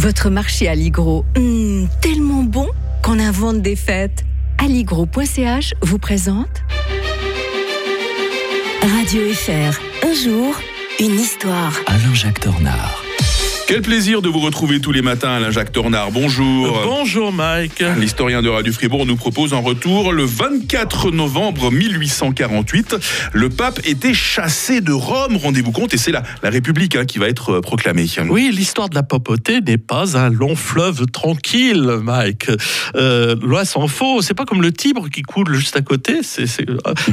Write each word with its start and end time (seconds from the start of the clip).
Votre 0.00 0.30
marché 0.30 0.66
Aligro, 0.66 1.26
hmm, 1.36 1.84
tellement 2.00 2.42
bon 2.42 2.66
qu'on 3.02 3.18
invente 3.18 3.60
des 3.60 3.76
fêtes. 3.76 4.24
Aligro.ch 4.56 5.74
vous 5.82 5.98
présente 5.98 6.62
Radio 8.80 9.20
FR. 9.34 9.78
Un 10.02 10.14
jour, 10.14 10.54
une 11.00 11.20
histoire. 11.20 11.74
Alain-Jacques 11.86 12.40
Tornard. 12.40 12.99
Quel 13.70 13.82
plaisir 13.82 14.20
de 14.20 14.28
vous 14.28 14.40
retrouver 14.40 14.80
tous 14.80 14.90
les 14.90 15.00
matins, 15.00 15.30
Alain 15.30 15.52
Jacques 15.52 15.70
Tornard. 15.70 16.10
Bonjour. 16.10 16.82
Bonjour 16.84 17.32
Mike. 17.32 17.84
L'historien 18.00 18.42
de 18.42 18.48
Radio 18.48 18.72
Fribourg 18.72 19.06
nous 19.06 19.14
propose 19.14 19.54
en 19.54 19.60
retour 19.60 20.12
le 20.12 20.24
24 20.24 21.12
novembre 21.12 21.70
1848. 21.70 22.96
Le 23.32 23.48
pape 23.48 23.78
était 23.84 24.12
chassé 24.12 24.80
de 24.80 24.90
Rome, 24.90 25.36
rendez-vous 25.36 25.70
compte, 25.70 25.94
et 25.94 25.98
c'est 25.98 26.10
la, 26.10 26.24
la 26.42 26.50
République 26.50 26.96
hein, 26.96 27.04
qui 27.04 27.20
va 27.20 27.28
être 27.28 27.58
euh, 27.58 27.60
proclamée. 27.60 28.06
Oui, 28.28 28.50
l'histoire 28.52 28.88
de 28.88 28.96
la 28.96 29.04
papauté 29.04 29.60
n'est 29.60 29.78
pas 29.78 30.18
un 30.18 30.30
long 30.30 30.56
fleuve 30.56 31.06
tranquille, 31.06 32.00
Mike. 32.02 32.50
Euh, 32.96 33.36
loin 33.40 33.64
s'en 33.64 33.86
faut. 33.86 34.20
C'est 34.20 34.34
pas 34.34 34.46
comme 34.46 34.62
le 34.62 34.72
Tibre 34.72 35.08
qui 35.08 35.22
coule 35.22 35.54
juste 35.54 35.76
à 35.76 35.82
côté. 35.82 36.24
C'est 36.24 36.46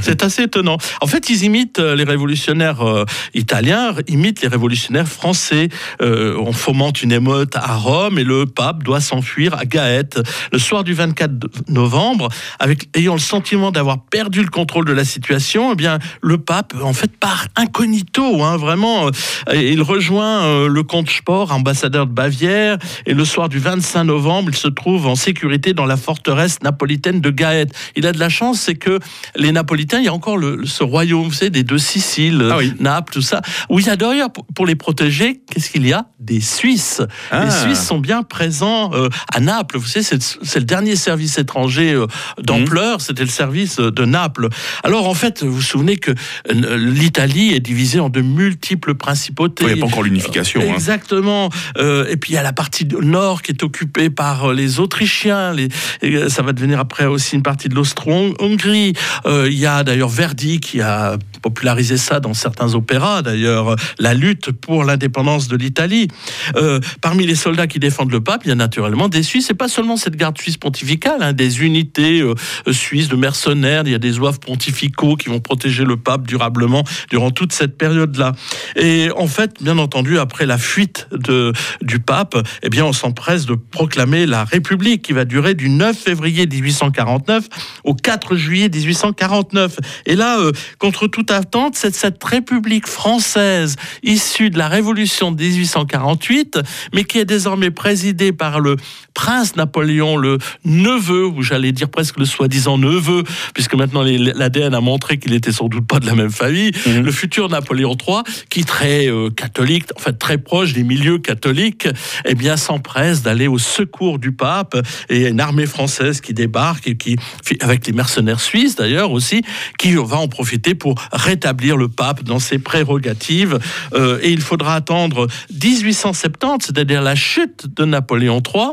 c'est 0.02 0.24
assez 0.24 0.41
étonnant. 0.41 0.80
En 1.02 1.08
fait, 1.08 1.30
ils 1.30 1.44
imitent 1.44 1.77
euh, 1.77 1.96
les 1.96 2.04
révolutionnaires 2.04 2.82
euh, 2.82 3.05
italiens, 3.35 3.94
imitent 4.08 4.41
les 4.41 4.48
révolutionnaires 4.48 5.08
français. 5.08 5.70
Euh, 6.02 6.47
on 6.48 6.54
fomente 6.54 7.04
une 7.04 7.12
émeute 7.12 7.56
à 7.56 7.76
Rome 7.76 8.18
et 8.20 8.24
le 8.24 8.46
pape 8.46 8.84
doit 8.84 9.02
s'enfuir 9.02 9.54
à 9.55 9.66
Gaète 9.66 10.20
le 10.52 10.60
soir 10.60 10.84
du 10.84 10.94
24 10.94 11.70
novembre, 11.70 12.30
avec 12.60 12.88
ayant 12.96 13.14
le 13.14 13.20
sentiment 13.20 13.72
d'avoir 13.72 14.00
perdu 14.05 14.42
le 14.44 14.50
contrôle 14.50 14.86
de 14.86 14.94
la 14.94 15.04
situation. 15.05 15.74
Eh 15.74 15.76
bien, 15.76 16.00
le 16.22 16.38
pape 16.38 16.74
en 16.82 16.94
fait 16.94 17.12
part 17.18 17.48
incognito, 17.55 18.44
hein, 18.44 18.58
vraiment. 18.58 19.08
Euh, 19.08 19.55
il 19.55 19.82
rejoint 19.82 20.44
euh, 20.46 20.68
le 20.68 20.84
comte 20.84 21.10
Sport, 21.10 21.52
ambassadeur 21.52 22.08
de 22.08 22.14
Bavière, 22.14 22.77
et 23.05 23.14
le 23.14 23.26
soir 23.26 23.50
du 23.50 23.60
25 23.60 24.05
novembre, 24.05 24.50
il 24.52 24.55
se 24.58 24.68
trouve 24.70 25.08
en 25.08 25.16
sécurité 25.16 25.74
dans 25.74 25.86
la 25.86 25.98
forteresse 25.98 26.62
napolitaine 26.64 27.21
de 27.21 27.30
Gaète. 27.30 27.74
Il 27.96 28.05
a 28.08 28.12
de 28.14 28.20
la 28.20 28.30
chance, 28.30 28.60
c'est 28.62 28.76
que 28.76 28.99
les 29.36 29.52
Napolitains, 29.52 29.99
il 29.99 30.05
y 30.05 30.10
a 30.10 30.14
encore 30.14 30.38
le, 30.38 30.66
ce 30.66 30.84
royaume, 30.84 31.26
vous 31.27 31.34
savez, 31.34 31.49
des 31.52 31.64
deux 31.64 31.77
Siciles, 31.77 32.48
Ah 32.52 32.58
oui. 32.58 32.74
Naples, 32.80 33.14
tout 33.14 33.21
ça. 33.21 33.41
Où 33.70 33.80
il 33.80 33.86
y 33.86 33.90
a 33.90 33.96
d'ailleurs, 33.96 34.32
pour- 34.32 34.46
pour 34.55 34.66
les 34.66 34.76
protéger, 34.76 35.41
qu'est-ce 35.52 35.70
qu'il 35.70 35.86
y 35.88 35.93
a? 35.93 36.05
Des 36.20 36.37
Suisses. 36.41 37.02
Ah. 37.32 37.46
Les 37.46 37.52
Suisses 37.52 37.85
sont 37.85 37.99
bien 37.99 38.24
présents 38.24 38.91
euh, 38.93 39.10
à 39.34 39.40
Naples. 39.40 39.77
Vous 39.77 39.88
savez, 39.88 40.04
c'est 40.04 40.60
le 40.60 40.66
dernier 40.66 40.96
service 40.96 41.38
étranger 41.38 41.93
euh, 41.93 42.07
d'ampleur, 42.41 43.02
c'était 43.02 43.24
le 43.24 43.30
service 43.30 43.80
euh, 43.80 43.91
de 43.91 44.05
Naples. 44.05 44.49
Alors 44.84 45.08
en 45.08 45.13
fait, 45.13 45.43
vous 45.43 45.55
vous 45.55 45.62
souvenez 45.62 45.98
que 45.98 46.12
l'Italie 46.49 47.54
est 47.54 47.60
divisée 47.60 47.99
en 47.99 48.10
de 48.10 48.21
multiples 48.21 48.96
principautés. 48.96 49.65
Il 49.65 49.74
n'y 49.74 49.80
a 49.80 49.82
pas 49.82 49.88
encore 49.88 50.04
l'unification. 50.04 50.62
hein. 50.62 50.74
Exactement. 50.74 51.49
Et 51.77 52.18
puis 52.18 52.32
il 52.32 52.35
y 52.35 52.38
a 52.38 52.43
la 52.43 52.54
partie 52.54 52.85
nord 52.85 53.41
qui 53.41 53.52
est 53.52 53.63
occupée 53.63 54.10
par 54.10 54.54
les 54.54 54.80
Autrichiens. 54.80 55.54
Les, 55.54 55.68
et, 56.02 56.30
ça 56.30 56.41
va 56.41 56.54
devenir 56.54 56.80
après 56.80 57.05
aussi 57.05 57.35
une 57.35 57.43
partie 57.43 57.70
de 57.70 57.76
l'Austro-Hongrie. 57.76 58.93
Il 59.26 59.54
y 59.54 59.65
a 59.65 59.84
d'ailleurs 59.84 60.10
Verdi 60.10 60.60
qui 60.60 60.82
a 60.82 61.18
popularisé 61.41 61.98
ça 61.98 62.20
dans 62.20 62.34
certains 62.34 62.74
opéras. 62.76 63.21
D'ailleurs, 63.21 63.76
la 63.99 64.13
lutte 64.13 64.52
pour 64.52 64.84
l'indépendance 64.84 65.47
de 65.47 65.56
l'Italie. 65.56 66.07
Euh, 66.56 66.80
parmi 67.02 67.25
les 67.25 67.35
soldats 67.35 67.68
qui 67.68 67.80
défendent 67.80 68.12
le 68.12 68.22
pape, 68.22 68.41
il 68.46 68.50
y 68.50 68.52
a 68.52 68.56
naturellement 68.56 69.09
des 69.09 69.24
Suisses. 69.24 69.50
Et 69.50 69.53
pas 69.53 69.68
seulement 69.68 69.97
cette 69.97 70.16
garde 70.16 70.38
suisse 70.38 70.58
pontificale, 70.58 71.22
hein, 71.22 71.34
des 71.34 71.62
unités 71.62 72.22
euh, 72.22 72.35
suisses 72.72 73.08
de 73.08 73.16
mercenaires. 73.16 73.84
Il 73.85 73.91
y 73.91 73.96
a 73.96 74.00
des 74.00 74.19
oeuvres 74.19 74.40
pontificaux 74.40 75.16
qui 75.16 75.30
vont 75.30 75.40
protéger 75.40 75.84
le 75.84 75.97
pape 75.97 76.28
durablement 76.28 76.84
durant 77.09 77.31
toute 77.31 77.53
cette 77.53 77.78
période-là. 77.78 78.34
Et 78.75 79.09
en 79.16 79.28
fait, 79.28 79.62
bien 79.62 79.78
entendu, 79.78 80.19
après 80.19 80.46
la 80.46 80.58
fuite 80.58 81.08
de, 81.12 81.53
du 81.81 82.00
pape, 82.00 82.38
eh 82.63 82.69
bien, 82.69 82.85
on 82.85 82.94
s'empresse 82.94 83.46
de 83.46 83.56
proclamer 83.56 84.25
la 84.25 84.44
République 84.44 85.02
qui 85.02 85.13
va 85.13 85.25
durer 85.25 85.53
du 85.53 85.69
9 85.69 85.97
février 85.97 86.47
1849 86.47 87.47
au 87.84 87.94
4 87.94 88.35
juillet 88.35 88.69
1849. 88.69 89.78
Et 90.06 90.16
là, 90.16 90.40
euh, 90.40 90.52
contre 90.80 91.08
toute 91.08 91.27
attente, 91.32 91.76
c'est 91.76 91.96
cette 91.96 92.24
République 92.24 92.88
française 92.88 93.76
issue 94.04 94.50
de 94.50 94.58
la 94.58 94.68
Révolution 94.68 95.32
de 95.32 95.42
1848, 95.42 96.60
mais 96.94 97.04
qui 97.04 97.20
est 97.20 97.26
désormais 97.26 97.72
présidée 97.72 98.32
par 98.32 98.60
le 98.60 98.76
prince 99.14 99.56
Napoléon, 99.56 100.18
le 100.18 100.38
neveu, 100.64 101.26
ou 101.26 101.42
j'allais 101.42 101.72
dire 101.72 101.90
presque 101.90 102.18
le 102.18 102.26
soi-disant 102.26 102.78
neveu, 102.78 103.24
puisque 103.54 103.74
maintenant 103.76 104.04
l'ADN 104.04 104.74
a 104.74 104.82
montré 104.82 105.18
qu'il 105.18 105.34
était 105.34 105.52
sans 105.52 105.68
doute 105.68 105.88
pas 105.88 106.00
de 106.00 106.06
la 106.06 106.16
même 106.16 106.30
famille, 106.32 106.72
Mhm. 106.86 107.02
le 107.04 107.12
futur 107.12 107.50
Napoléon 107.50 107.96
III, 107.96 108.22
qui 108.50 108.64
très 108.64 109.08
euh, 109.08 109.30
catholique, 109.30 109.86
en 109.96 110.00
fait 110.00 110.14
très 110.14 110.38
proche 110.38 110.74
des 110.74 110.84
milieux 110.84 111.18
catholiques, 111.18 111.88
eh 112.26 112.36
bien 112.36 112.58
s'empresse 112.58 113.24
d'aller 113.24 113.48
au 113.48 113.58
secours 113.58 114.20
du 114.20 114.32
pape 114.32 114.76
et 115.10 115.28
une 115.28 115.40
armée 115.40 115.66
française 115.66 116.22
qui 116.22 116.34
débarque 116.34 116.88
et 116.88 116.98
qui, 116.98 117.16
avec 117.62 117.88
les 117.88 117.94
mercenaires 117.94 118.40
suisses 118.40 118.76
d'ailleurs 118.76 119.12
aussi, 119.12 119.42
qui 119.80 119.96
va 119.96 120.18
en 120.18 120.28
profiter 120.28 120.76
pour 120.76 120.96
rétablir 121.18 121.76
le 121.78 121.88
pape 121.90 122.24
dans 122.24 122.40
ses 122.40 122.60
prérogatives. 122.60 123.60
Euh, 123.94 124.20
et 124.22 124.32
il 124.32 124.42
faudra 124.42 124.76
attendre 124.76 125.28
1870, 125.52 126.68
c'est-à-dire 126.68 127.02
la 127.02 127.16
chute 127.16 127.68
de 127.76 127.86
Napoléon 127.86 128.42
III, 128.42 128.72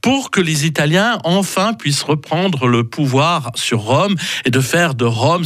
pour 0.00 0.30
que 0.30 0.40
les 0.40 0.66
Italiens 0.66 1.18
enfin 1.24 1.74
puissent 1.74 2.02
reprendre 2.02 2.66
le 2.66 2.84
pouvoir 2.84 3.50
sur 3.54 3.80
Rome 3.80 4.14
et 4.44 4.50
de 4.50 4.60
faire 4.60 4.94
de 4.94 5.04
Rome 5.04 5.44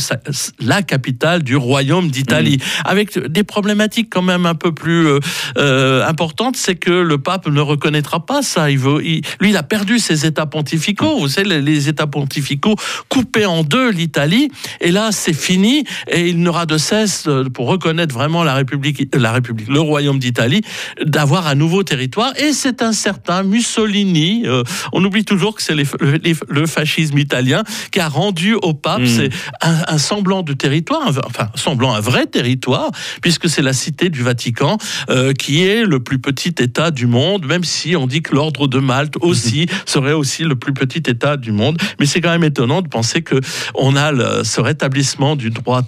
la 0.61 0.83
capitale 0.83 1.43
du 1.43 1.57
royaume 1.57 2.11
d'Italie. 2.11 2.59
Avec 2.85 3.19
des 3.19 3.45
problématiques 3.45 4.09
quand 4.11 4.23
même 4.23 4.47
un 4.47 4.55
peu 4.55 4.73
plus 4.73 5.07
euh, 5.07 5.19
euh, 5.57 6.07
importantes, 6.07 6.57
c'est 6.57 6.77
que 6.77 6.91
le 6.91 7.19
pape 7.19 7.47
ne 7.49 7.61
reconnaîtra 7.61 8.25
pas 8.27 8.43
ça. 8.43 8.71
Il 8.71 8.79
veut, 8.79 9.05
il- 9.05 9.23
lui, 9.41 9.51
il 9.51 9.57
a 9.57 9.63
perdu 9.63 9.99
ses 9.99 10.27
états 10.27 10.47
pontificaux. 10.47 11.19
Vous 11.19 11.29
savez, 11.29 11.49
les, 11.49 11.63
les 11.63 11.89
états 11.89 12.07
pontificaux 12.07 12.77
coupaient 13.09 13.47
en 13.47 13.65
deux 13.65 13.91
l'Italie. 13.91 14.51
Et 14.81 14.91
là, 14.91 15.11
c'est 15.13 15.33
fini. 15.33 15.85
Et 16.09 16.34
il 16.35 16.41
n'aura 16.43 16.67
de 16.67 16.79
cesse, 16.79 17.25
euh, 17.29 17.45
pour 17.49 17.67
reconnaître 17.69 18.13
vraiment 18.13 18.43
la 18.45 18.55
République, 18.55 19.09
la 19.15 19.31
République, 19.33 19.69
le 19.69 19.81
royaume 19.81 20.19
d'Italie, 20.19 20.63
d'avoir 21.05 21.47
un 21.47 21.55
nouveau 21.55 21.83
territoire. 21.85 22.33
Et 22.39 22.53
c'est 22.53 22.83
un 22.83 22.93
certain 22.93 23.43
Mussolini. 23.45 24.43
euh, 24.47 24.63
on 24.93 25.05
oublie 25.05 25.25
toujours 25.25 25.55
que 25.55 25.63
c'est 25.63 25.75
les- 25.75 25.87
les- 26.23 26.35
le 26.49 26.67
fascisme 26.67 27.19
italien 27.19 27.63
qui 27.93 28.01
a 28.01 28.09
rendu 28.09 28.55
au 28.55 28.75
pape 28.75 29.01
Mm. 29.03 29.07
c'est 29.07 29.31
un, 29.63 29.77
un 29.89 29.99
semblant 29.99 30.43
de 30.43 30.53
territoire, 30.53 31.07
un- 31.09 31.21
enfin 31.27 31.49
semblant 31.55 31.95
un 31.95 32.01
vrai 32.01 32.27
territoire, 32.27 32.91
puisque 33.23 33.49
c'est 33.49 33.63
la 33.63 33.73
cité 33.73 34.09
du 34.11 34.23
Vatican 34.23 34.77
euh, 35.11 35.33
qui 35.33 35.65
est 35.65 35.85
le 35.85 36.01
plus 36.01 36.19
petit 36.19 36.55
État 36.59 36.91
du 36.91 37.07
monde, 37.07 37.47
même 37.47 37.65
si 37.65 37.95
on 37.97 38.07
dit 38.07 38.23
que 38.23 38.35
l'ordre 38.35 38.67
de 38.69 38.79
Malte 38.79 39.15
aussi 39.21 39.67
serait 39.87 40.13
aussi 40.13 40.43
le 40.45 40.57
plus 40.57 40.73
petit 40.73 41.03
État 41.11 41.37
du 41.37 41.53
monde. 41.53 41.77
Mais 42.01 42.07
c'est 42.07 42.21
quand 42.21 42.31
même 42.31 42.45
étonnant 42.45 42.83
de 42.83 42.89
penser 42.89 43.23
que 43.23 43.41
on 43.75 43.95
a 43.97 44.11
le- 44.13 44.43
ce 44.45 44.61
rétablissement 44.61 45.37
du 45.37 45.51
droit 45.51 45.83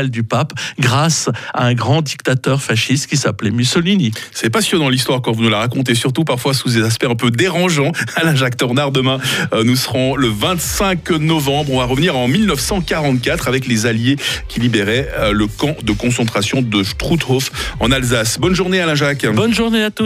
du 0.00 0.22
pape 0.22 0.52
grâce 0.78 1.28
à 1.52 1.66
un 1.66 1.74
grand 1.74 2.02
dictateur 2.02 2.62
fasciste 2.62 3.08
qui 3.08 3.16
s'appelait 3.16 3.50
Mussolini. 3.50 4.12
C'est 4.32 4.50
passionnant 4.50 4.88
l'histoire 4.88 5.20
quand 5.20 5.32
vous 5.32 5.42
nous 5.42 5.50
la 5.50 5.58
racontez, 5.58 5.94
surtout 5.94 6.24
parfois 6.24 6.54
sous 6.54 6.70
des 6.70 6.82
aspects 6.82 7.06
un 7.08 7.14
peu 7.14 7.30
dérangeants. 7.30 7.92
Alain 8.16 8.34
Jacques 8.34 8.56
Tornard, 8.56 8.90
demain, 8.90 9.18
euh, 9.52 9.64
nous 9.64 9.76
serons 9.76 10.16
le 10.16 10.28
25 10.28 11.10
novembre. 11.10 11.72
On 11.72 11.78
va 11.78 11.84
revenir 11.84 12.16
en 12.16 12.28
1944 12.28 13.48
avec 13.48 13.66
les 13.66 13.86
Alliés 13.86 14.16
qui 14.48 14.60
libéraient 14.60 15.08
euh, 15.18 15.32
le 15.32 15.46
camp 15.46 15.76
de 15.82 15.92
concentration 15.92 16.62
de 16.62 16.82
Struthof 16.82 17.50
en 17.80 17.90
Alsace. 17.92 18.38
Bonne 18.38 18.54
journée 18.54 18.80
Alain 18.80 18.94
Jacques. 18.94 19.26
Bonne 19.26 19.54
journée 19.54 19.82
à 19.82 19.90
tous. 19.90 20.00